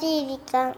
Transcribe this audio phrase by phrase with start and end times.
[0.00, 0.74] しい時間。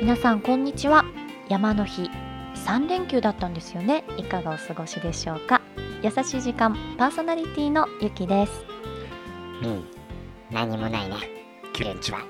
[0.00, 1.04] 皆さんこんにちは。
[1.48, 2.10] 山の日。
[2.66, 4.04] 3連休だったんですよね。
[4.18, 5.62] いかがお過ごしでしょうか。
[6.02, 6.76] 優しい時間。
[6.98, 8.52] パーソナリティのゆきです。
[9.62, 9.84] うん。
[10.50, 11.16] 何もないね。
[11.72, 12.20] キュンチは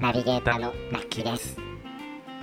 [0.00, 1.71] ナビゲーターのラッキーです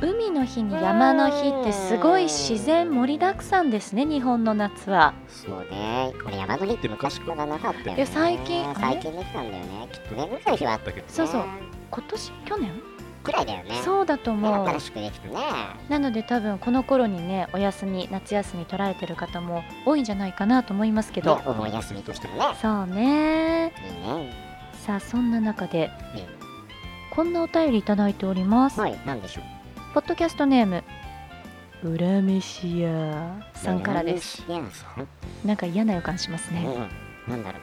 [0.02, 5.14] 海の日に山の日ってすごい自然盛りだくさんですね日本の夏は。
[5.28, 6.14] そうね。
[6.24, 8.06] これ山の日って昔からなかったよね。
[8.06, 9.90] 最近最近できたんだよね。
[9.92, 11.04] きっとね昔日はあったけどね。
[11.08, 11.44] そうそう。
[11.92, 12.32] 今年？
[12.46, 12.72] 去年？
[13.22, 13.82] くらいだよね。
[13.84, 14.68] そうだと思う。
[14.70, 15.36] 新しくできたね。
[15.90, 22.56] なので多分この頃にねお休み夏休み取られてる方も多いんじゃないかなと思いますけど、ねお盆休みとしてもね。
[22.62, 23.74] そうね。
[23.78, 24.34] いいね。
[24.86, 26.26] さあそんな中でえ
[27.12, 29.44] こんなお便りいただいております、はいなんでしょう？
[29.92, 30.84] ポッドキャストネーム
[31.84, 34.44] 裏飯屋さんからです。
[35.44, 36.64] なんか嫌な予感しますね。
[37.28, 37.62] うんなんだろう。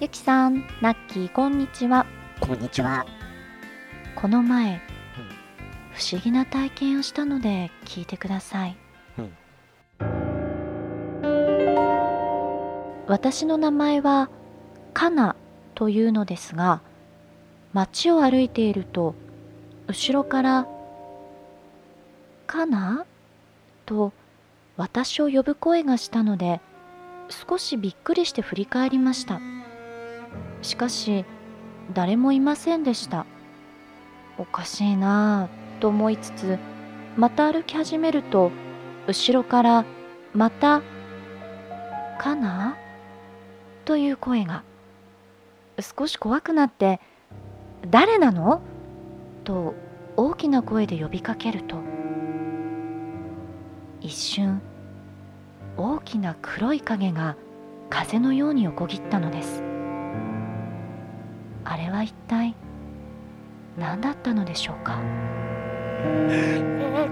[0.00, 2.04] ゆきさんラッキーこんにちは。
[2.38, 3.06] こんにちは。
[4.14, 4.82] この前
[5.92, 8.76] 不思議な体験をしたので聞いてください、
[9.18, 9.32] うん。
[13.06, 14.28] 私の名前は
[14.92, 15.34] カナ
[15.74, 16.82] というのですが
[17.72, 19.14] 街を歩いていると
[19.88, 20.66] 後ろから
[22.46, 23.04] 「カナ?」
[23.86, 24.12] と
[24.76, 26.60] 私を呼ぶ声がしたので
[27.28, 29.40] 少しびっくりして振り返りました
[30.62, 31.24] しかし
[31.92, 33.26] 誰もいませんでした
[34.38, 36.58] おかしいなぁと思いつつ
[37.16, 38.50] また歩き始めると
[39.06, 39.84] 後ろから
[40.34, 40.82] また
[42.18, 42.76] 「かな?」
[43.84, 44.62] という声が
[45.80, 47.00] 少し怖くなって
[47.88, 48.60] 「誰なの?」
[49.44, 49.74] と
[50.16, 51.76] 大きな声で呼びかけると
[54.06, 54.62] 一瞬
[55.76, 57.34] 大きな黒い影が
[57.90, 59.64] 風のように横切ったのです。
[61.64, 62.54] あれは一体
[63.76, 65.00] 何だったのでしょうか？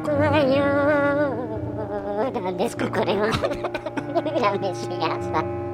[0.05, 3.27] 怖いよーなんですかこれは。
[3.27, 5.65] 裏飯屋さん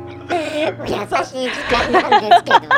[0.86, 0.94] 優
[1.26, 2.72] しい時間なんですけど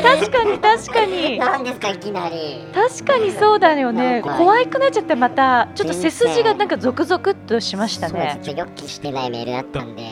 [0.00, 1.38] 確かに確かに。
[1.38, 2.66] なんですかいきなり。
[2.72, 4.22] 確かにそうだよね。
[4.22, 10.02] 怖くなっちゃってまたちょっと背筋がなんかゾクゾクっとしましたそうでねすちょ予期してないメールだったんで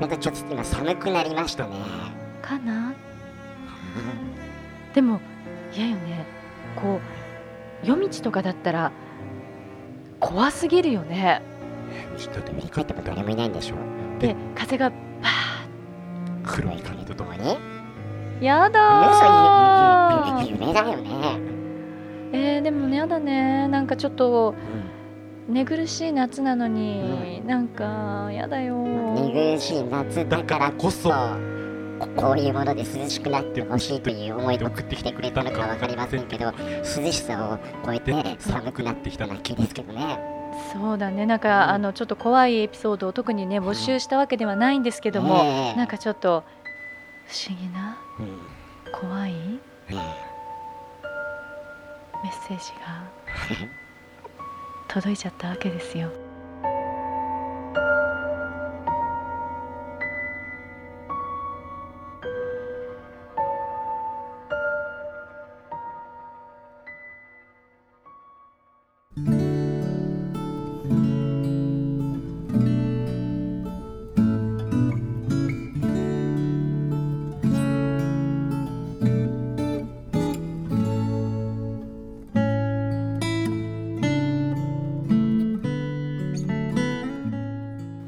[0.00, 1.76] またちょっと今寒くなりましたね。
[2.42, 2.94] かな？
[4.94, 5.20] でも
[5.74, 6.24] 嫌よね。
[6.76, 7.00] こ
[7.84, 8.92] う夜道とかだったら
[10.20, 11.42] 怖すぎるよね。
[12.32, 13.76] だって振り返っても誰もいないんでしょ？
[14.18, 14.96] で風がバ
[16.44, 17.40] 黒い影とともに？
[17.40, 17.56] ー
[18.40, 20.42] やだー。
[20.42, 21.38] 嘘夢だよね。
[22.32, 23.68] えー、でもねやだね。
[23.68, 24.54] なんかちょっと
[25.48, 40.18] 寝苦しい夏なのに、なんかやだよ寝苦しい夏だからこそここういうもので涼しくなってほしいという思いで送ってきてくれたのかわかりませんけど涼しさを超えて寒くなってきただけですけどね。
[40.72, 41.26] そうだね。
[41.26, 45.76] なんかあのちょっと怖いエピソードを特にね募集したわけではないんですけども、ええ。
[45.76, 46.42] なんかちょっと
[47.26, 48.38] 不思議なうん
[48.92, 49.60] 怖いね
[52.22, 53.10] メッセージが
[54.88, 56.23] 届いちゃったわけですよ。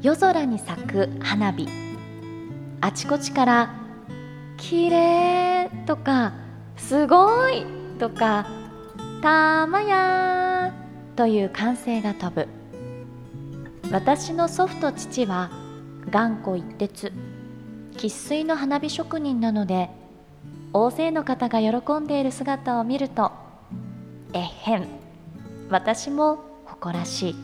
[0.07, 1.67] 夜空に咲く花火。
[2.79, 3.73] あちこちから
[4.55, 6.31] 「きれい」とか
[6.77, 7.65] 「すごい」
[7.99, 8.47] とか
[9.21, 10.73] 「たまや」
[11.17, 12.47] という歓声が飛ぶ。
[13.91, 15.49] 私の祖父と父は
[16.09, 17.11] 頑固一徹
[17.97, 19.89] 生粋の花火職人なので
[20.71, 23.33] 大勢の方が喜んでいる姿を見ると
[24.31, 24.87] えへん。
[25.69, 27.35] 私も誇らしい。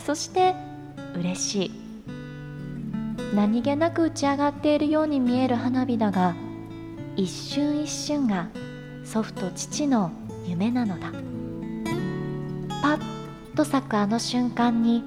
[0.00, 0.54] そして
[1.14, 1.72] 嬉しい。
[3.34, 6.34] 何気なく打ち上がっているように見える花火だが
[7.16, 8.48] 一瞬一瞬が
[9.04, 10.10] 祖父と父の
[10.46, 11.12] 夢なのだ。
[12.80, 13.00] パッ
[13.56, 15.04] と咲くあの瞬間に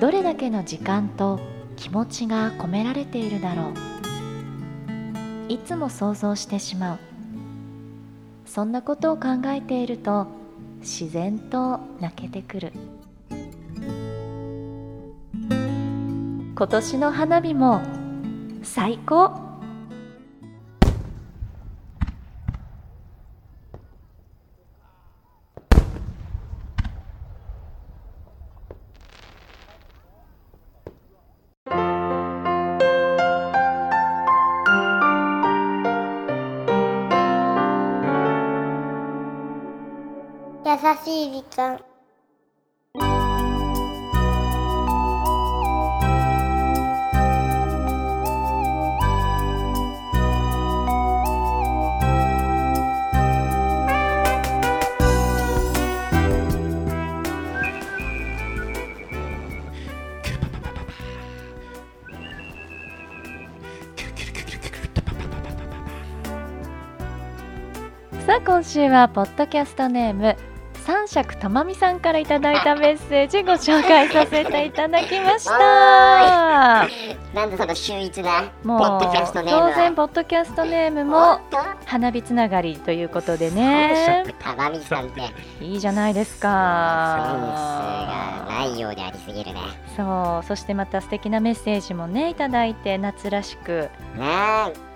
[0.00, 1.40] どれだけの時間と
[1.76, 3.72] 気持ちが込められているだろ
[5.48, 5.52] う。
[5.52, 6.98] いつも想像してしまう。
[8.46, 10.26] そんなことを考えていると
[10.80, 12.72] 自然と泣けてくる。
[16.58, 17.80] 今年の花火も
[18.64, 19.30] 最高。
[40.64, 40.74] 優
[41.04, 41.87] しい時間。
[68.28, 70.36] さあ今週はポッドキャストネーム
[70.84, 76.86] 三尺とまみさんからいただいたメッセージご紹介させていただきました。
[77.32, 79.70] なんでその秀逸なもうポッドキャストネームは。
[79.70, 81.40] 当然ポッドキャストネームも
[81.86, 85.22] 花火つながりということで三ね色たまみさんって。
[85.64, 89.60] いいじゃないですセンスがかないようでありすぎるね。
[89.96, 90.46] そう。
[90.46, 93.88] そしてまた素敵なメッセージもねいただいて夏らしく。
[94.18, 94.88] ねえ。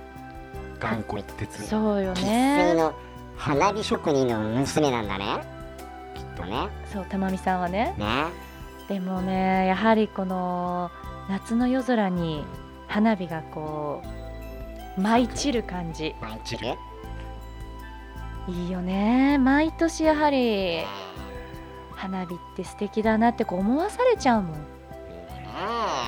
[0.79, 1.67] 頑固一徹。
[1.67, 2.75] そうよね。
[2.75, 2.93] の
[3.43, 5.41] 花火職人の娘なんだね。
[6.15, 6.45] きっと。
[6.45, 6.69] ね。
[6.93, 7.93] そうたまみさんはね。
[7.99, 8.27] ね。
[8.89, 10.93] でもねやはりこの
[11.29, 12.45] 夏の夜空に
[12.87, 14.01] 花火がこ
[14.97, 16.15] う舞い散る感じ。
[16.21, 16.69] マイチル
[18.47, 19.39] いいよね。
[19.39, 20.85] 毎年やはり
[21.97, 24.53] 花火って素敵だなってこう思わされちゃうもん。
[24.53, 24.59] ね。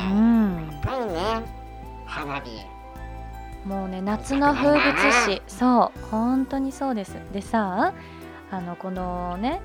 [0.05, 0.69] うえん。
[0.71, 1.65] やっぱりね。
[2.07, 2.74] 花火
[3.65, 4.81] もうね夏の風物
[5.27, 5.43] 詩。
[5.47, 7.17] そう本当にそうです。
[7.33, 7.95] でさ
[8.51, 9.61] あのこのね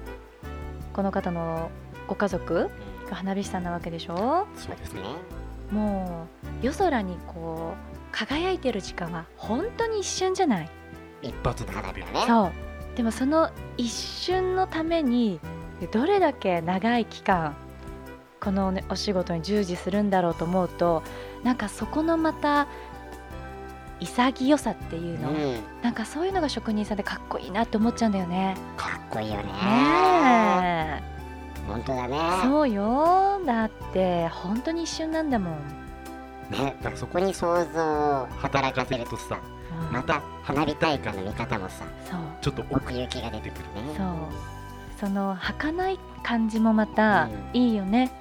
[0.93, 1.69] この方の
[2.07, 2.69] ご家族
[3.09, 4.47] が花火師さんなわけでしょ？
[4.55, 5.01] そうですね。
[5.71, 10.69] もう夜空にこう輝いてる時間は本当に一瞬じゃない？
[11.21, 12.23] 一発の花火をね。
[12.25, 12.51] そう。
[12.95, 15.39] でもその一瞬のために
[15.91, 17.55] どれだけ長い期間
[18.41, 21.03] この、ね、お仕事に従事するんだろうと思うと
[21.43, 22.67] なんかそこのまた
[23.99, 25.59] 潔さっていうの、うん。
[25.81, 28.55] なんかそういうのが職人さんでかっこいいなって思っちゃうんだよね。
[28.77, 29.43] かっこいいよね。
[29.43, 31.03] ね
[31.67, 32.17] 本当だね。
[32.39, 33.41] えそうよ。
[33.45, 35.53] だって本当に一瞬なんだもん。
[36.49, 39.39] ねだからそこに想像を働かせるとさ
[39.87, 39.93] うん。
[39.93, 42.19] また花火大会の見方もさそう。
[42.41, 43.95] ちょっと奥行きが出てくるね。
[43.97, 44.07] そう。
[44.99, 48.11] その儚い感じもまたういいよね。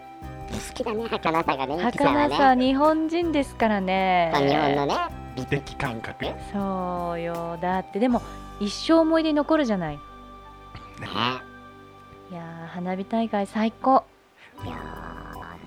[0.50, 2.36] 好きだね儚さがねゆきさね。
[2.36, 4.32] さ日本人ですからね。
[4.34, 4.94] 日本のね
[5.38, 6.25] 美的感覚。
[6.25, 7.58] ねそうよ。
[7.61, 8.23] だってでも
[8.61, 9.96] 一生思い出に残るじゃない。
[9.96, 10.02] ね。
[12.31, 14.05] いやー花火大会最高。
[14.64, 14.75] いや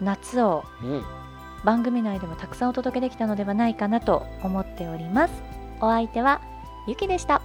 [0.00, 1.02] 夏をうん。
[1.64, 5.34] 番組内でもたくさんお届けできたのではないかなと思っております。
[5.80, 6.40] お相手は
[6.88, 7.40] ゆきでした。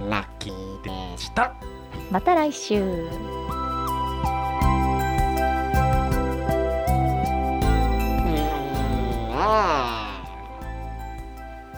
[0.00, 1.54] ラッキーでしした。
[2.10, 3.08] また来週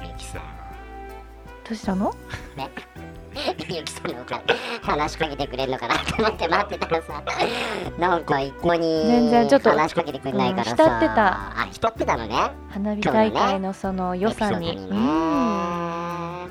[0.01, 0.43] ねゆきさん。
[0.43, 2.15] どうしたの
[2.57, 7.23] えゆきさんの方から話しかけてくれるのかなと思って待ってたらさ
[7.99, 11.27] なんか一向に全然ちょっと話しかけてくれないからさ、うん浸ってた。
[11.63, 12.37] あ浸ってたのね。
[12.71, 14.77] 花火大会のその良さに。
[14.77, 14.83] ね。
[14.83, 16.51] うん。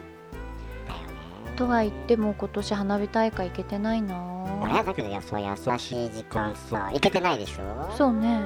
[1.55, 4.15] とは言っても今年花火大会行けてないな。
[4.61, 6.89] 俺だけどいやそう優しい時間さ。
[6.93, 7.93] いけてないでしょ？
[7.95, 8.41] そうね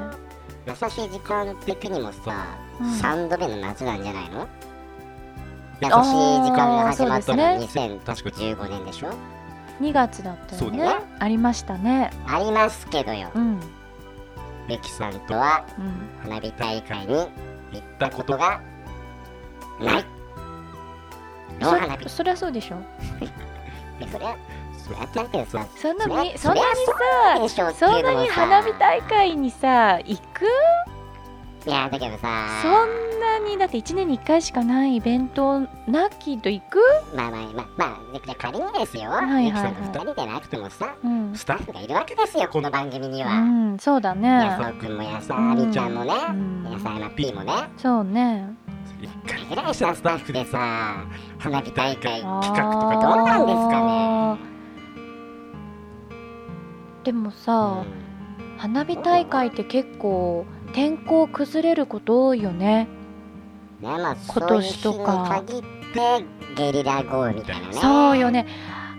[0.68, 2.46] 優しい時間的にもさ、
[2.80, 2.88] うん。
[2.92, 4.48] 3度目の夏なんじゃないの？
[5.80, 7.60] 優しい時間が始まったのあは
[8.06, 9.14] 確か2015年でしょ
[9.80, 10.78] ？2月だったよね。
[10.78, 11.06] そうだね。
[11.20, 12.12] ありましたね。
[12.28, 13.30] ありますけどよ。
[13.34, 13.60] うん。
[14.68, 16.30] ゆきさんとはうん。
[16.30, 17.30] 花火大会に行っ
[18.00, 18.60] たことが
[19.80, 20.06] ない。
[21.60, 22.78] の花火そそりゃそうでしょ。
[24.00, 24.38] でそれはそれは
[24.94, 26.62] だけどさそんなそりゃみそんな
[27.39, 27.74] にさ。
[27.74, 30.46] そんなに花火大会にさ行く？
[31.65, 32.62] いやだけどさ。
[32.62, 36.79] そんなにだって1年に1回しかないイベントなきと行く？
[37.15, 39.46] まあまあまあまあねじゃあ仮にですよ、はいはいはい。
[39.48, 44.56] ゆきさんと二人でなくてもさうん、スタッフがいるわけですよこの番組には、うん、そうだやね。
[44.63, 46.72] さおくんもやさあみちゃんもね、うん。
[46.72, 47.53] やさやま P もね。
[47.77, 48.56] そうね。
[49.01, 51.06] 一回ぐらいさスタッフでさ
[51.38, 54.57] 花火大会企あ画とかどうなんですかね
[57.08, 57.86] でもさ、
[58.58, 62.90] 花火大会って結構天候崩れること多いよね。
[63.80, 66.26] ねまあ今年とかそういう日に限っ
[66.58, 67.74] てゲリラ豪雨みたいなね。
[67.76, 68.46] そうよね。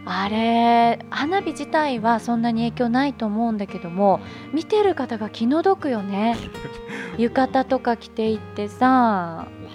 [0.07, 4.21] あれ花火自体はそんなに影響ないと思うんだけども
[4.55, 6.39] 見てる方が気の毒よね。
[7.19, 9.49] 浴衣とか着ていってさ。
[9.61, 9.69] ね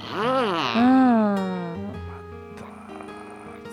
[0.75, 1.77] うえ、ん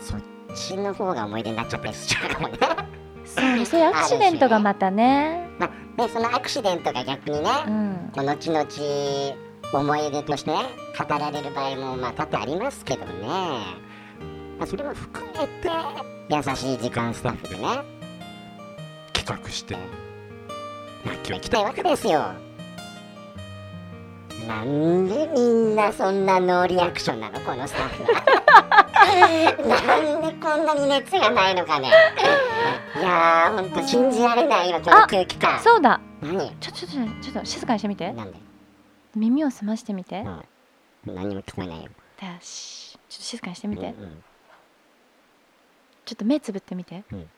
[0.03, 0.21] そっ
[0.55, 2.59] ちの方が思い出になっちゃったりしちゃうかもね
[3.37, 5.49] そうそういうアクシデントがまたね。
[5.59, 8.11] まあねそのアクシデントが逆にね、うん。
[8.15, 8.67] 後々
[9.73, 10.59] 思い出としてね
[10.99, 15.71] 語られる場合もまあ多々ありますけどね、まあ、それも含めて
[16.29, 17.63] 優しい時間スタッフでね
[19.13, 19.77] 企画して
[21.05, 22.33] まあ今日行きたいわけですよ。
[24.49, 31.89] なんでみんなそんなノーリアクションなのこのスタッフは なんでこんなに熱がないのかね。
[31.89, 35.61] いやーほんと信じられないわこの空気感。
[35.61, 36.01] そうだ。
[36.21, 36.55] 何？
[36.61, 38.13] ちょちょちょちょっと静かにしてみて。
[38.13, 38.39] なんで、
[39.15, 40.21] 耳を澄ましてみて。
[41.07, 41.85] うん、何も聞こえないよ。
[41.85, 41.91] よ
[42.41, 44.23] しちょっと静かにしてみて、うんうん。
[46.05, 47.29] ちょっと目つぶってみて、うん。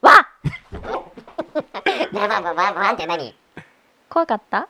[0.00, 0.26] わっ！
[2.12, 3.34] バババババンって何？
[4.08, 4.68] 怖かった？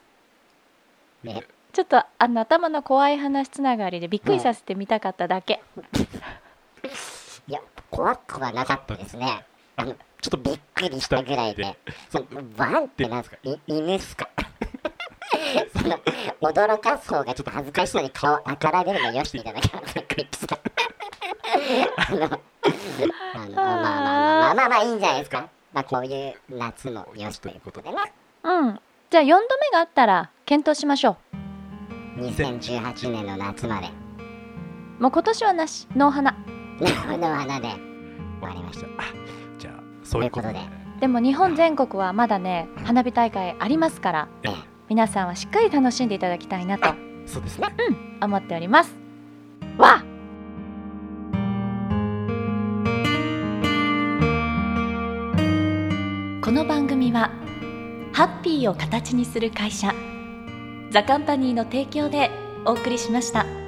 [1.22, 5.62] ねちょっとあの頭の怖い話つながりでびっくりさせてみたかっただけ、
[7.46, 7.60] いや
[7.90, 9.44] 怖くはなかったですね。
[9.76, 11.78] あのちょっとびっくりしたぐらいで。
[12.10, 13.36] そのバンってなんすか？
[13.44, 14.28] い犬っすか？
[15.80, 15.98] その
[16.40, 20.58] 驚かす方がちょっと恥ずかしそうに顔あかられるのよしていただけますかクリップさん
[21.96, 22.40] あの
[23.34, 27.96] あのまあまあまあまあまあまあいいんじゃないですかまあこういう夏もよしということでね
[28.42, 29.40] うんじゃあ4度目
[29.72, 31.16] があったら検討しましょ
[32.20, 33.88] 2018年の夏まで。
[34.98, 36.36] うもう今年はなしノー花
[37.16, 37.68] の花で。
[38.40, 38.86] 終わりました。
[38.86, 38.90] あ
[39.58, 41.08] じゃあそういうことでというで。
[41.08, 44.52] も日本全国はまだね花火大会ありますからええ。
[44.88, 46.94] 皆さんはしっかり楽しんでいただきたいなと
[47.26, 47.68] そうですね。
[48.20, 48.94] 思っております。
[49.78, 50.02] わ
[56.42, 57.30] この番組は
[58.12, 59.94] ハッピーを形にする会社
[60.90, 62.30] ザカンパニーの提供で
[62.64, 63.59] お送りしました。